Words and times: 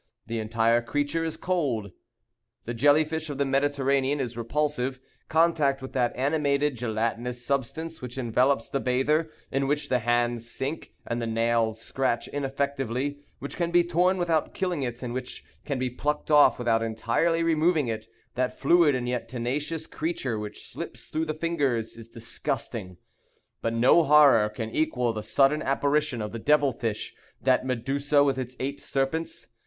The 0.25 0.39
entire 0.39 0.81
creature 0.81 1.23
is 1.23 1.37
cold. 1.37 1.91
The 2.65 2.73
jelly 2.73 3.03
fish 3.05 3.29
of 3.29 3.37
the 3.37 3.45
Mediterranean 3.45 4.19
is 4.19 4.35
repulsive. 4.35 4.99
Contact 5.29 5.79
with 5.79 5.93
that 5.93 6.15
animated 6.15 6.75
gelatinous 6.75 7.45
substance 7.45 8.01
which 8.01 8.17
envelopes 8.17 8.67
the 8.67 8.79
bather, 8.79 9.29
in 9.51 9.67
which 9.67 9.89
the 9.89 9.99
hands 9.99 10.49
sink, 10.49 10.93
and 11.05 11.21
the 11.21 11.27
nails 11.27 11.79
scratch 11.79 12.27
ineffectively; 12.29 13.19
which 13.37 13.55
can 13.55 13.69
be 13.69 13.83
torn 13.83 14.17
without 14.17 14.55
killing 14.55 14.81
it, 14.81 15.03
and 15.03 15.13
which 15.13 15.45
can 15.65 15.77
be 15.77 15.91
plucked 15.91 16.31
off 16.31 16.57
without 16.57 16.81
entirely 16.81 17.43
removing 17.43 17.87
it—that 17.87 18.57
fluid 18.59 18.95
and 18.95 19.07
yet 19.07 19.27
tenacious 19.29 19.85
creature 19.85 20.39
which 20.39 20.65
slips 20.65 21.09
through 21.09 21.25
the 21.25 21.33
fingers, 21.35 21.95
is 21.95 22.09
disgusting; 22.09 22.97
but 23.61 23.71
no 23.71 24.01
horror 24.01 24.49
can 24.49 24.71
equal 24.71 25.13
the 25.13 25.21
sudden 25.21 25.61
apparition 25.61 26.23
of 26.23 26.31
the 26.31 26.39
devil 26.39 26.73
fish, 26.73 27.13
that 27.39 27.67
Medusa 27.67 28.23
with 28.23 28.39
its 28.39 28.55
eight 28.59 28.79
serpents. 28.79 29.45